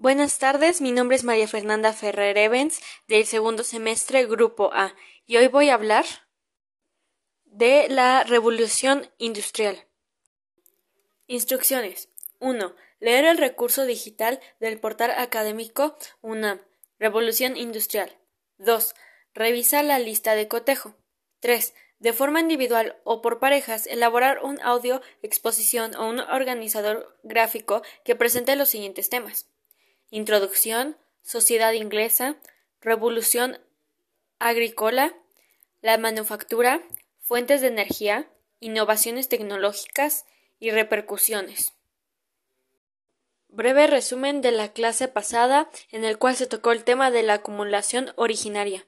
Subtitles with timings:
[0.00, 4.94] Buenas tardes, mi nombre es María Fernanda Ferrer Evans del segundo semestre Grupo A
[5.26, 6.04] y hoy voy a hablar
[7.46, 9.88] de la revolución industrial.
[11.26, 12.76] Instrucciones 1.
[13.00, 16.60] Leer el recurso digital del portal académico UNAM.
[17.00, 18.16] Revolución industrial.
[18.58, 18.94] 2.
[19.34, 20.94] Revisar la lista de cotejo.
[21.40, 21.74] 3.
[21.98, 28.14] De forma individual o por parejas, elaborar un audio exposición o un organizador gráfico que
[28.14, 29.48] presente los siguientes temas.
[30.10, 32.36] Introducción, Sociedad inglesa,
[32.80, 33.60] Revolución
[34.38, 35.14] agrícola,
[35.82, 36.82] la manufactura,
[37.20, 38.30] fuentes de energía,
[38.60, 40.24] innovaciones tecnológicas
[40.60, 41.74] y repercusiones.
[43.48, 47.34] Breve resumen de la clase pasada en el cual se tocó el tema de la
[47.34, 48.86] acumulación originaria.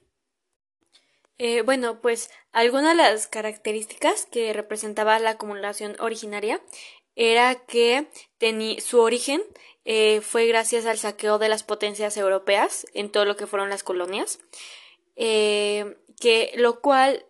[1.37, 6.61] Eh, bueno, pues algunas de las características que representaba la acumulación originaria
[7.15, 8.07] era que
[8.79, 9.41] su origen
[9.85, 13.83] eh, fue gracias al saqueo de las potencias europeas en todo lo que fueron las
[13.83, 14.39] colonias,
[15.15, 17.25] eh, que lo cual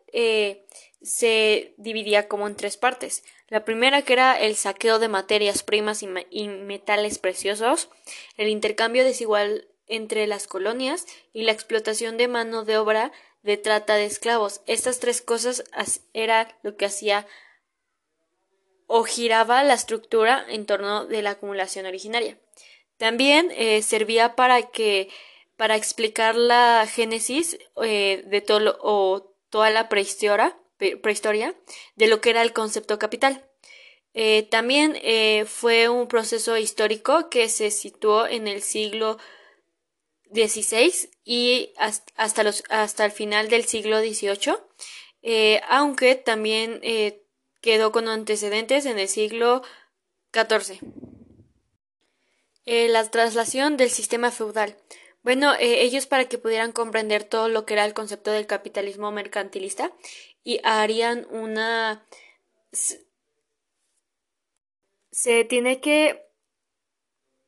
[1.01, 3.23] se dividía como en tres partes.
[3.47, 7.89] La primera que era el saqueo de materias primas y, metales preciosos,
[8.37, 13.11] el intercambio desigual entre las colonias y la explotación de mano de obra
[13.43, 14.61] de trata de esclavos.
[14.67, 15.63] Estas tres cosas
[16.13, 17.27] era lo que hacía
[18.93, 22.37] o giraba la estructura en torno de la acumulación originaria.
[22.97, 25.07] También eh, servía para que
[25.55, 30.57] para explicar la génesis eh, de todo o toda la prehistoria,
[31.01, 31.55] prehistoria
[31.95, 33.47] de lo que era el concepto capital.
[34.13, 34.97] Eh, también
[35.47, 39.17] fue un proceso histórico que se situó en el siglo
[40.31, 46.81] 16 y hasta, hasta el final del siglo XVIII, aunque también
[47.61, 49.61] quedó con antecedentes en el siglo
[50.33, 50.79] XIV.
[52.65, 54.77] Eh, la traslación del sistema feudal.
[55.23, 59.91] Bueno, ellos para que pudieran comprender todo lo que era el concepto del capitalismo mercantilista
[60.43, 62.05] y harían una...
[65.11, 66.31] Se tiene que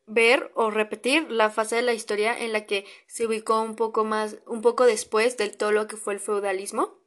[0.06, 4.04] ver o repetir la fase de la historia en la que se ubicó un poco
[4.04, 7.00] más, un poco después del todo lo que fue el feudalismo,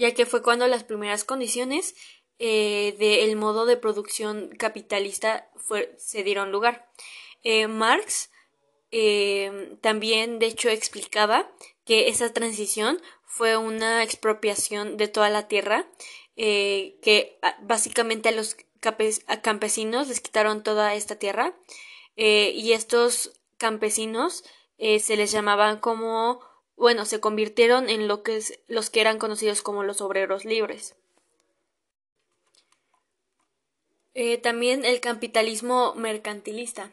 [0.00, 1.94] ya que fue cuando las primeras condiciones
[2.38, 5.50] eh, del modo de producción capitalista
[5.98, 6.88] se dieron lugar.
[7.42, 8.30] Eh, Marx
[8.90, 11.52] eh, también, de hecho, explicaba
[11.84, 15.86] que esa transición fue una expropiación de toda la tierra,
[16.34, 18.56] que básicamente a los
[19.42, 21.54] campesinos les quitaron toda esta tierra
[22.16, 24.44] y estos campesinos
[24.78, 26.40] se les llamaban como
[26.80, 30.96] bueno se convirtieron en lo que los que eran conocidos como los obreros libres.
[34.14, 36.90] Eh, también el capitalismo mercantilista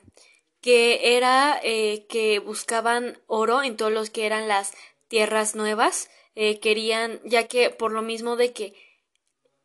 [0.61, 4.73] que era que buscaban oro en todos los que eran las
[5.07, 6.09] tierras nuevas
[6.61, 8.73] querían ya que por lo mismo de que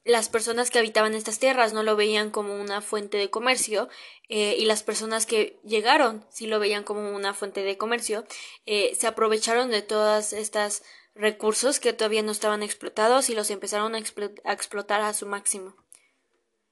[0.04, 3.88] las personas que habitaban estas tierras no lo veían como una fuente de comercio
[4.28, 8.24] eh, y las personas que llegaron sí lo veían como una fuente de comercio
[8.66, 10.82] eh, se aprovecharon de todas estas
[11.14, 15.76] recursos que todavía no estaban explotados y los empezaron a, explotar a su máximo.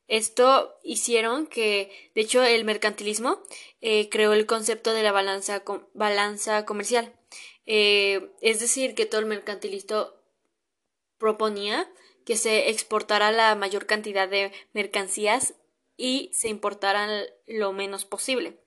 [0.08, 3.40] Esto hicieron que, de hecho, el mercantilismo
[3.80, 7.14] eh, creó el concepto de la balanza, balanza comercial.
[7.66, 10.12] es decir, que todo el mercantilista
[11.18, 11.88] proponía
[12.30, 15.54] que se exportara la mayor cantidad de mercancías
[15.96, 18.60] y se importaran lo menos posible.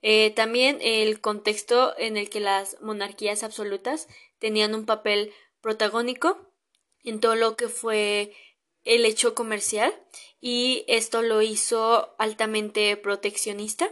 [0.00, 4.06] Eh, también el contexto en el que las monarquías absolutas
[4.38, 6.52] tenían un papel protagónico
[7.02, 8.32] en todo lo que fue
[8.84, 9.92] el hecho comercial
[10.40, 13.90] y esto lo hizo altamente proteccionista.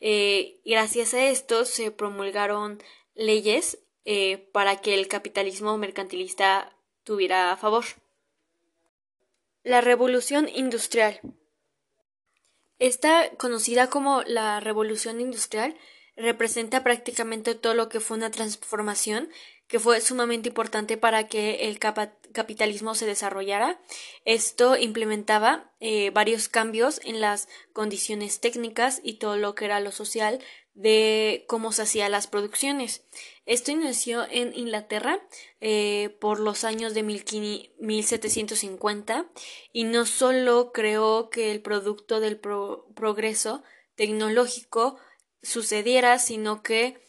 [0.00, 2.82] Eh, gracias a esto se promulgaron
[3.12, 7.84] leyes eh, para que el capitalismo mercantilista tuviera a favor.
[9.64, 11.22] La Revolución Industrial.
[12.78, 15.74] Esta, conocida como la Revolución Industrial,
[16.16, 19.30] representa prácticamente todo lo que fue una transformación
[19.66, 23.80] que fue sumamente importante para que el capitalismo se desarrollara.
[24.26, 29.92] Esto implementaba eh, varios cambios en las condiciones técnicas y todo lo que era lo
[29.92, 30.40] social
[30.74, 33.04] de cómo se hacían las producciones.
[33.46, 35.20] Esto inició en Inglaterra
[35.60, 39.26] eh, por los años de 1750
[39.72, 43.62] y no solo creó que el producto del progreso
[43.94, 44.98] tecnológico
[45.42, 47.00] sucediera, sino que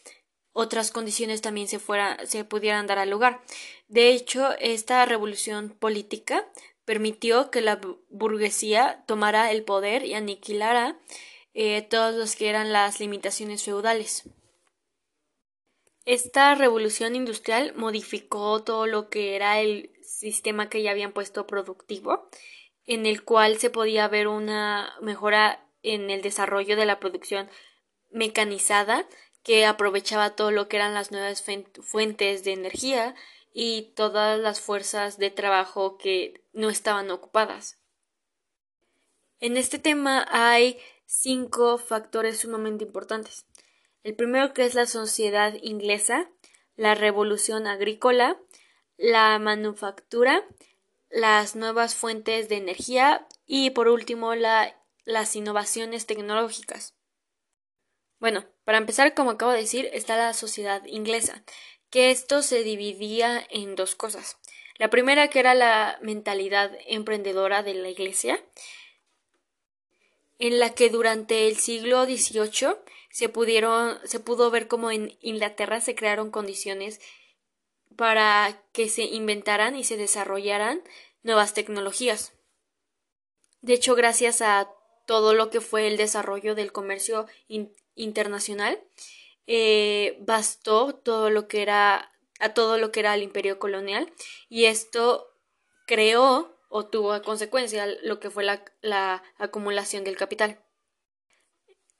[0.52, 3.42] otras condiciones también se, fuera, se pudieran dar al lugar.
[3.88, 6.48] De hecho, esta revolución política
[6.84, 10.98] permitió que la burguesía tomara el poder y aniquilara
[11.58, 14.28] eh, todos los que eran las limitaciones feudales.
[16.04, 22.28] Esta revolución industrial modificó todo lo que era el sistema que ya habían puesto productivo,
[22.84, 27.48] en el cual se podía ver una mejora en el desarrollo de la producción
[28.10, 29.08] mecanizada
[29.42, 31.42] que aprovechaba todo lo que eran las nuevas
[31.80, 33.14] fuentes de energía
[33.54, 37.78] y todas las fuerzas de trabajo que no estaban ocupadas.
[39.40, 43.46] En este tema hay cinco factores sumamente importantes.
[44.02, 46.30] El primero que es la sociedad inglesa,
[46.76, 48.38] la revolución agrícola,
[48.96, 50.44] la manufactura,
[51.08, 56.94] las nuevas fuentes de energía y por último las innovaciones tecnológicas.
[58.18, 61.44] Bueno, para empezar, como acabo de decir, está la sociedad inglesa,
[61.90, 64.38] que esto se dividía en dos cosas.
[64.78, 68.42] La primera que era la mentalidad emprendedora de la iglesia,
[70.38, 72.76] en la que durante el siglo XVIII
[73.10, 77.00] se pudieron, se pudo ver cómo en Inglaterra se crearon condiciones
[77.96, 80.82] para que se inventaran y se desarrollaran
[81.22, 82.34] nuevas tecnologías.
[83.62, 84.70] De hecho, gracias a
[85.06, 87.26] todo lo que fue el desarrollo del comercio
[87.94, 88.82] internacional,
[89.46, 94.12] eh, bastó todo lo que era a todo lo que era el imperio colonial
[94.48, 95.32] y esto
[95.86, 100.60] creó o tuvo a consecuencia lo que fue la, la acumulación del capital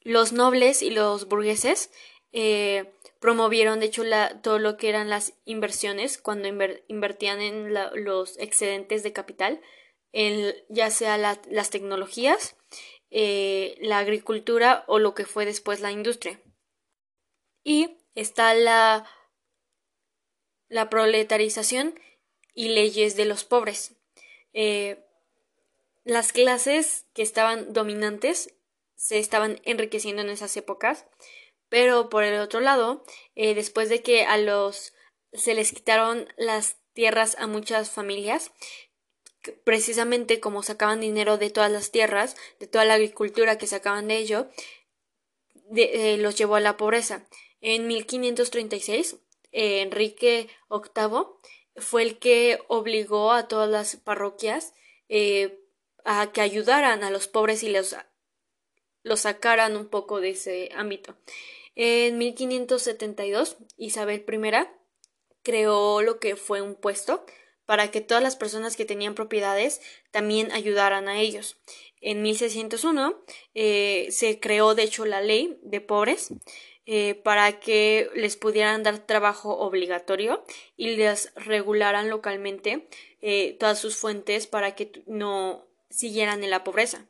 [0.06, 1.90] los nobles y los burgueses
[2.30, 4.04] eh, promovieron, de hecho,
[4.40, 6.48] todo lo que eran las inversiones cuando
[6.86, 9.60] invertían en los excedentes de capital,
[10.68, 12.56] ya sea las tecnologías,
[13.10, 16.40] eh, la agricultura o lo que fue después la industria.
[17.64, 19.10] Y está la,
[20.68, 21.98] la proletarización
[22.54, 23.95] y leyes de los pobres.
[24.58, 25.04] Eh,
[26.04, 28.54] las clases que estaban dominantes
[28.94, 31.04] se estaban enriqueciendo en esas épocas.
[31.68, 33.04] Pero por el otro lado,
[33.34, 34.94] eh, después de que a los
[35.34, 38.50] se les quitaron las tierras a muchas familias,
[39.62, 44.16] precisamente como sacaban dinero de todas las tierras, de toda la agricultura que sacaban de
[44.16, 44.48] ello,
[45.74, 47.28] eh, los llevó a la pobreza.
[47.60, 49.16] En 1536,
[49.52, 51.26] eh, Enrique VIII
[51.78, 54.74] fue el que obligó a todas las parroquias
[56.04, 57.96] a que ayudaran a los pobres y los
[59.02, 61.16] lo sacaran un poco de ese ámbito.
[61.76, 64.68] En 1572, Isabel I
[65.42, 67.24] creó lo que fue un puesto
[67.66, 69.80] para que todas las personas que tenían propiedades
[70.10, 71.56] también ayudaran a ellos.
[72.00, 73.22] En 1601
[73.54, 76.30] eh, se creó, de hecho, la ley de pobres
[76.88, 80.44] eh, para que les pudieran dar trabajo obligatorio
[80.76, 82.86] y les regularan localmente
[83.20, 87.04] eh, todas sus fuentes para que no siguieran en la pobreza.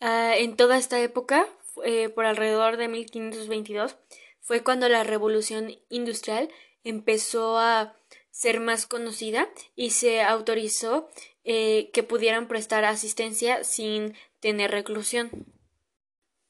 [0.00, 1.46] Ah, en toda esta época,
[1.84, 3.94] eh, por alrededor de 1522,
[4.40, 6.48] fue cuando la revolución industrial
[6.82, 7.96] empezó a
[8.32, 11.08] ser más conocida y se autorizó
[11.44, 15.57] que pudieran prestar asistencia sin tener reclusión.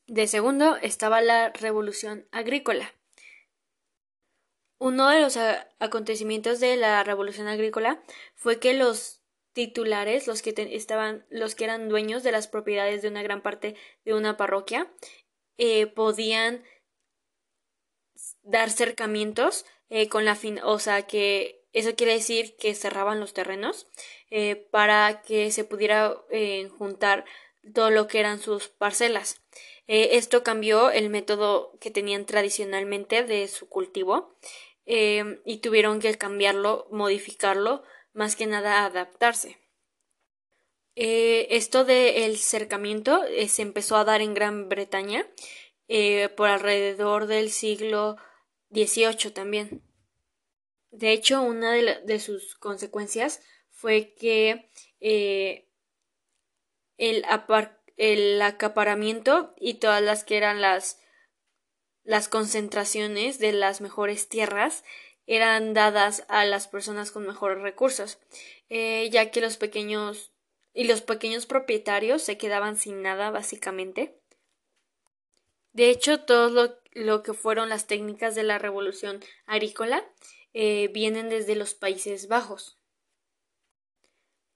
[0.08, 2.94] De segundo estaba la revolución agrícola.
[4.78, 5.37] Uno de los
[5.81, 8.02] acontecimientos de la revolución agrícola
[8.34, 9.20] fue que los
[9.52, 13.76] titulares, los que estaban, los que eran dueños de las propiedades de una gran parte
[14.06, 14.90] de una parroquia,
[15.58, 16.65] eh, podían
[18.43, 23.34] dar cercamientos eh, con la fin, o sea que eso quiere decir que cerraban los
[23.34, 23.86] terrenos
[24.31, 26.17] eh, para que se pudiera
[26.79, 27.27] juntar
[27.74, 29.43] todo lo que eran sus parcelas.
[29.88, 34.36] Esto cambió el método que tenían tradicionalmente de su cultivo
[34.84, 39.58] y tuvieron que cambiarlo, modificarlo más que nada adaptarse.
[41.00, 45.24] Eh, esto del cercamiento eh, se empezó a dar en Gran Bretaña
[45.86, 48.16] eh, por alrededor del siglo
[48.72, 49.84] XVIII también.
[50.90, 53.40] De hecho, una de, sus consecuencias
[53.70, 54.68] fue que
[56.98, 57.24] el,
[57.98, 61.00] el, acaparamiento y todas las que eran las,
[62.05, 64.84] las concentraciones de las mejores tierras
[65.26, 68.19] eran dadas a las personas con mejores recursos,
[68.70, 70.32] eh, ya que los pequeños
[70.72, 74.19] y los pequeños propietarios se quedaban sin nada básicamente.
[75.72, 80.05] De hecho, todo lo, que fueron las técnicas de la revolución agrícola
[80.55, 82.78] eh, vienen desde los Países Bajos.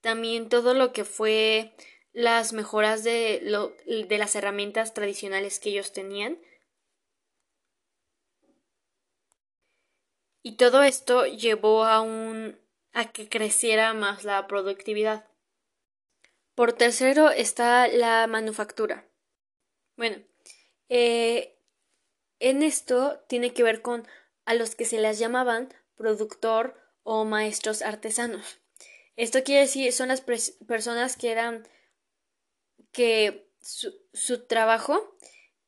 [0.00, 1.75] También todo lo que fue
[2.12, 6.38] las mejoras de, lo, de las herramientas tradicionales que ellos tenían
[10.42, 12.61] y todo esto llevó a un
[12.92, 15.26] a que creciera más la productividad.
[16.54, 19.07] Por tercero está la manufactura.
[19.97, 20.23] Bueno,
[20.90, 21.57] eh,
[22.38, 24.07] en esto tiene que ver con
[24.45, 28.59] a los que se les llamaban productor o maestros artesanos.
[29.16, 31.66] Esto quiere decir, son las personas que eran
[32.92, 35.16] que su, su trabajo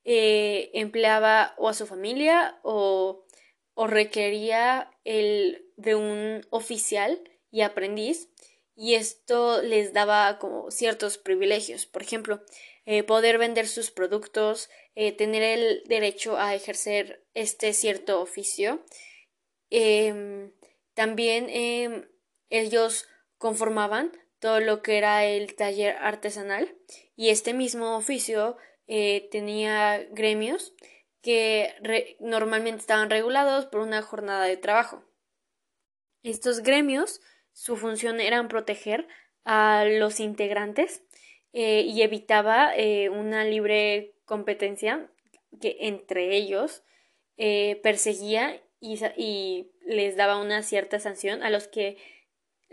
[0.04, 3.24] eh, empleaba o a su familia o,
[3.74, 8.28] o requería el de un oficial y aprendiz
[8.76, 11.86] y esto les daba como ciertos privilegios.
[11.86, 12.42] Por ejemplo,
[12.86, 18.84] eh, poder vender sus productos, eh, tener el derecho a ejercer este cierto oficio.
[19.70, 20.52] Em,
[20.94, 22.08] también em,
[22.50, 23.06] ellos
[23.38, 24.12] conformaban
[24.44, 26.76] todo lo que era el taller artesanal
[27.16, 30.74] y este mismo oficio eh, tenía gremios
[31.22, 31.72] que
[32.20, 35.02] normalmente estaban regulados por una jornada de trabajo.
[36.22, 37.22] Estos gremios,
[37.54, 39.08] su función era proteger
[39.46, 41.02] a los integrantes
[41.54, 45.10] eh, y evitaba eh, una libre competencia
[45.58, 46.82] que entre ellos
[47.82, 51.96] perseguía y, y les daba una cierta sanción a los que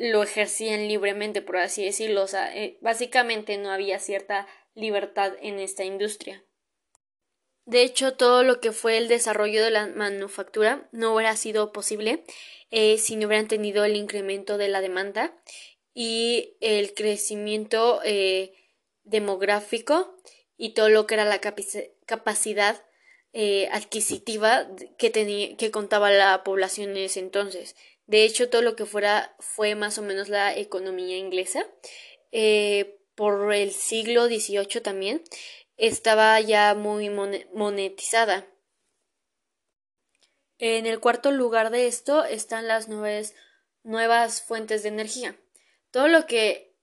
[0.02, 2.28] lo ejercían libremente, por así decirlo.
[2.28, 6.44] Sea, básicamente no había cierta libertad en esta industria.
[7.66, 12.24] De hecho, todo lo que fue el desarrollo de la manufactura no hubiera sido posible
[12.72, 15.38] eh, si no hubieran tenido el incremento de la demanda
[15.94, 18.54] y el crecimiento eh,
[19.04, 20.18] demográfico
[20.58, 21.40] y todo lo que era la
[22.06, 22.84] capacidad
[23.34, 24.68] eh, adquisitiva
[24.98, 27.76] que, que contaba la población en ese entonces.
[28.12, 31.66] De hecho, todo lo que fuera fue más o menos la economía inglesa
[33.16, 35.24] por el siglo XVIII también
[35.78, 38.46] estaba ya muy monetizada.
[40.58, 43.34] En el cuarto lugar de esto están las nuevas,
[43.84, 45.40] nuevas fuentes de energía.
[45.90, 46.76] Todo lo que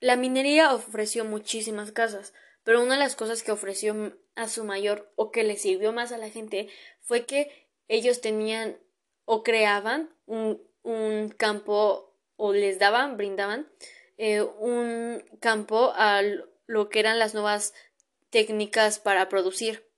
[0.00, 5.12] la minería ofreció muchísimas casas, pero una de las cosas que ofreció a su mayor
[5.16, 6.70] o que le sirvió más a la gente
[7.02, 8.78] fue que ellos tenían
[9.24, 13.68] o creaban un, un campo o les daban, brindaban
[14.16, 16.22] eh, un campo a
[16.66, 17.74] lo que eran las nuevas
[18.30, 19.88] técnicas para producir.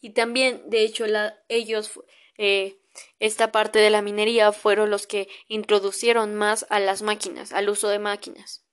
[0.00, 1.04] Y también, de hecho,
[1.48, 2.00] ellos,
[2.38, 2.80] eh,
[3.18, 7.88] esta parte de la minería fueron los que introducieron más a las máquinas, al uso
[7.88, 8.64] de máquinas.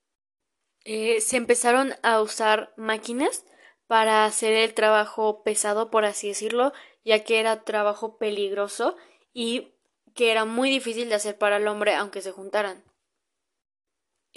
[0.85, 3.45] Eh, se empezaron a usar máquinas
[3.87, 6.71] para hacer el trabajo pesado, por así decirlo,
[7.07, 8.95] ya que era trabajo peligroso
[9.33, 9.73] y
[10.13, 12.83] que era muy difícil de hacer para el hombre aunque se juntaran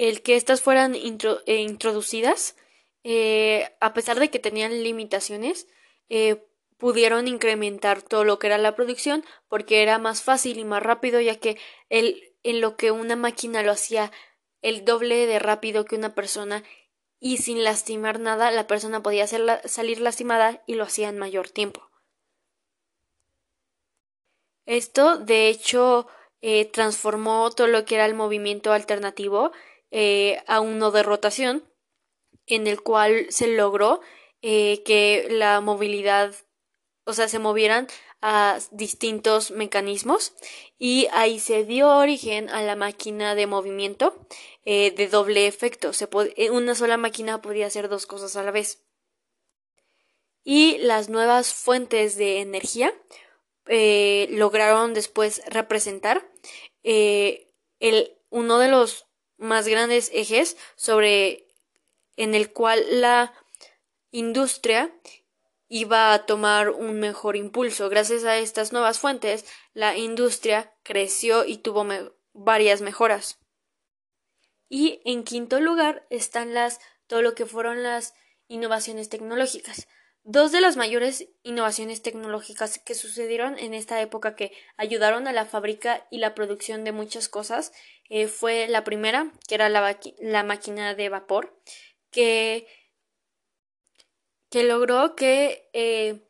[0.01, 2.57] el que éstas fueran eh, introducidas,
[3.05, 5.67] eh, a pesar de que tenían limitaciones,
[6.09, 6.43] eh,
[6.79, 11.21] pudieron incrementar todo lo que era la producción porque era más fácil y más rápido,
[11.21, 11.59] ya que
[11.91, 14.11] el, en lo que una máquina lo hacía
[14.63, 16.65] el doble de rápido que una persona
[17.19, 21.90] y sin lastimar nada, la persona podía salir lastimada y lo hacía en mayor tiempo.
[24.71, 26.07] Esto, de hecho,
[26.73, 29.51] transformó todo lo que era el movimiento alternativo
[29.91, 31.65] eh, a uno de rotación,
[32.47, 34.01] en el cual se logró
[34.43, 36.33] eh, que la movilidad,
[37.05, 37.89] o sea, se movieran
[38.23, 40.35] a distintos mecanismos
[40.79, 44.15] y ahí se dio origen a la máquina de movimiento
[44.65, 45.91] eh, de doble efecto.
[46.53, 48.85] Una sola máquina podía hacer dos cosas a la vez.
[50.45, 52.95] Y las nuevas fuentes de energía
[53.67, 56.29] lograron después representar
[56.83, 59.07] el, uno de los
[59.39, 61.49] más grandes ejes sobre
[62.17, 63.33] en el cual la
[64.11, 64.93] industria
[65.69, 67.89] iba a tomar un mejor impulso.
[67.89, 71.87] Gracias a estas nuevas fuentes, la industria creció y tuvo
[72.33, 73.39] varias mejoras.
[74.69, 78.15] Y en quinto lugar están las todo lo que fueron las
[78.49, 79.89] innovaciones tecnológicas.
[80.23, 85.47] Dos de las mayores innovaciones tecnológicas que sucedieron en esta época que ayudaron a la
[85.47, 87.73] fábrica y la producción de muchas cosas
[88.11, 91.59] eh, fue la primera, que era la, máquina de vapor,
[92.11, 92.67] que,
[94.51, 96.21] que logró que eh,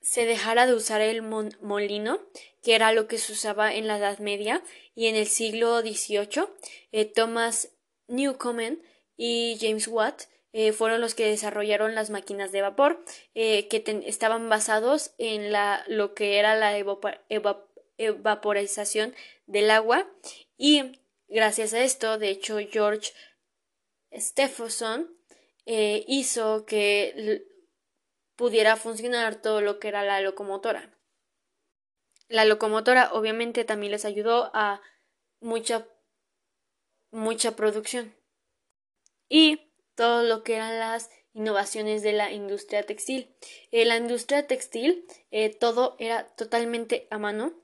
[0.00, 2.20] se dejara de usar el molino,
[2.62, 4.64] que era lo que se usaba en la Edad Media,
[4.96, 6.48] y en el siglo XVIII,
[6.90, 7.70] eh, Thomas
[8.08, 8.82] Newcomen
[9.16, 13.02] y James Watt eh, fueron los que desarrollaron las máquinas de vapor
[13.34, 16.76] eh, que estaban basados en la, lo que era la
[17.96, 19.14] evaporización
[19.46, 20.06] del agua.
[20.58, 23.12] Y gracias a esto de hecho George
[24.12, 25.16] Stephenson
[25.64, 27.44] eh, hizo que
[28.36, 30.94] pudiera funcionar todo lo que era la locomotora.
[32.28, 34.82] La locomotora obviamente también les ayudó a
[35.40, 35.86] mucha
[37.10, 38.14] mucha producción.
[39.28, 43.34] Y todo lo que eran las innovaciones de la industria textil.
[43.70, 47.54] En la industria textil eh, todo era totalmente a mano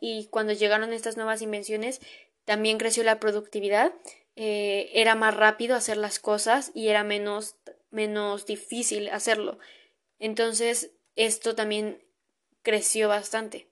[0.00, 2.00] y cuando llegaron estas nuevas invenciones
[2.44, 3.94] también creció la productividad,
[4.36, 7.56] eh, era más rápido hacer las cosas y era menos,
[7.90, 9.58] menos difícil hacerlo.
[10.18, 12.04] Entonces esto también
[12.62, 13.68] creció bastante.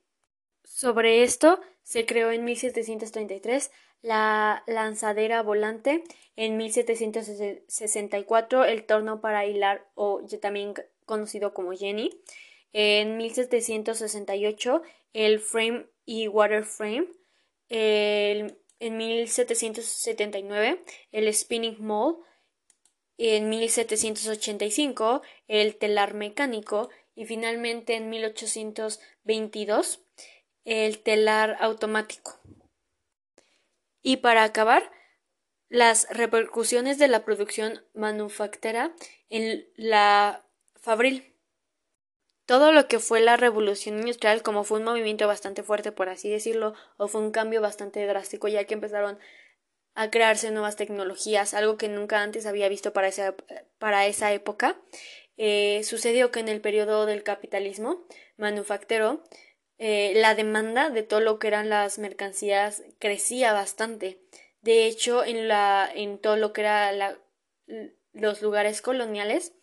[0.64, 3.70] Sobre esto se creó en 1733
[4.02, 6.04] la lanzadera volante,
[6.36, 10.74] en 1764 el torno para hilar o también
[11.06, 12.10] conocido como Jenny,
[12.72, 14.82] en 1768
[15.12, 17.06] el frame y water frame,
[17.68, 20.82] en 1779
[21.12, 22.18] el spinning mold,
[23.18, 26.90] en 1785 el telar mecánico.
[27.14, 30.00] Y finalmente en 1822
[30.64, 32.40] el telar automático.
[34.02, 34.90] Y para acabar,
[35.68, 38.94] las repercusiones de la producción manufacturera
[39.30, 40.44] en la
[40.74, 41.34] Fabril.
[42.44, 46.28] Todo lo que fue la revolución industrial, como fue un movimiento bastante fuerte, por así
[46.28, 49.18] decirlo, o fue un cambio bastante drástico, ya que empezaron
[49.94, 53.34] a crearse nuevas tecnologías, algo que nunca antes había visto para esa,
[53.78, 54.78] para esa época.
[55.38, 58.04] Eh, sucedió que en el periodo del capitalismo
[58.36, 59.22] manufacturero
[59.84, 64.20] eh, la demanda de todo lo que eran las mercancías crecía bastante.
[64.60, 67.18] De hecho, en, la, en todo lo que era
[68.12, 69.54] los lugares coloniales,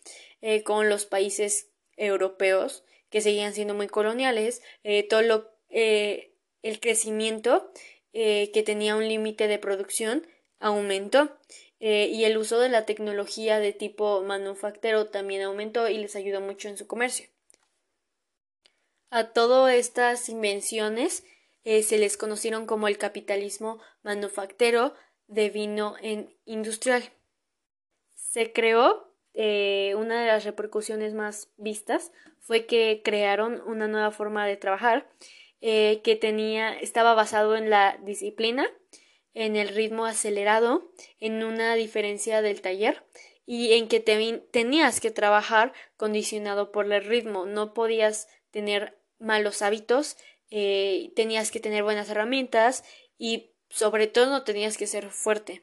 [0.42, 7.72] eh, con los países europeos que seguían siendo muy coloniales, eh, todo lo, el crecimiento
[8.12, 10.26] que tenía un límite de producción
[10.58, 11.38] aumentó.
[11.78, 16.68] y el uso de la tecnología de tipo manufacturero también aumentó y les ayudó mucho
[16.68, 17.30] en su comercio.
[19.10, 21.24] A todas estas invenciones
[21.64, 24.94] eh, se les conocieron como el capitalismo manufactero
[25.26, 27.02] de vino en industrial.
[28.14, 34.46] Se creó eh, una de las repercusiones más vistas fue que crearon una nueva forma
[34.46, 35.10] de trabajar
[35.60, 38.66] eh, que tenía estaba basado en la disciplina,
[39.34, 43.04] en el ritmo acelerado, en una diferencia del taller
[43.44, 50.16] y en que tenías que trabajar condicionado por el ritmo, no podías tener malos hábitos,
[50.50, 52.84] eh, tenías que tener buenas herramientas
[53.18, 55.62] y sobre todo no tenías que ser fuerte.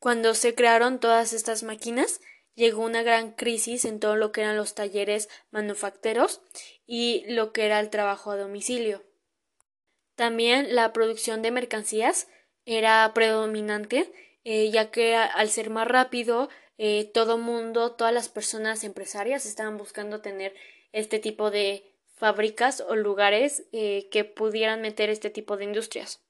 [0.00, 2.20] Cuando se crearon todas estas máquinas,
[2.54, 6.40] llegó una gran crisis en todo lo que eran los talleres manufactureros
[6.86, 9.04] y lo que era el trabajo a domicilio.
[10.16, 12.26] También la producción de mercancías
[12.64, 18.84] era predominante, eh, ya que al ser más rápido, eh, todo mundo, todas las personas
[18.84, 20.54] empresarias estaban buscando tener
[20.92, 21.87] este tipo de
[22.18, 26.20] fábricas o lugares eh, que pudieran meter este tipo de industrias.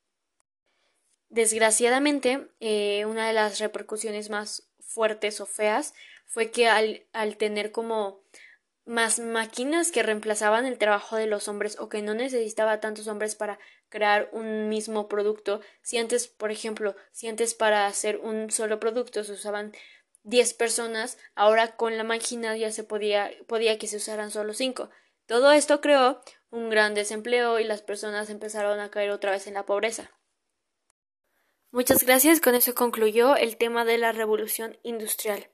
[1.28, 5.94] Desgraciadamente, eh, una de las repercusiones más fuertes o feas
[6.26, 8.22] fue que al, al tener como
[8.88, 13.34] más máquinas que reemplazaban el trabajo de los hombres o que no necesitaba tantos hombres
[13.34, 13.58] para
[13.90, 15.60] crear un mismo producto.
[15.82, 19.72] Si antes, por ejemplo, si antes para hacer un solo producto se usaban
[20.22, 24.88] 10 personas, ahora con la máquina ya se podía, podía que se usaran solo 5.
[25.28, 29.52] Todo esto creó un gran desempleo y las personas empezaron a caer otra vez en
[29.52, 30.10] la pobreza.
[31.70, 35.50] Muchas gracias, con eso concluyó el tema de la revolución industrial.